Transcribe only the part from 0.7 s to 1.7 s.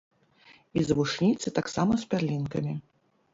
І завушніцы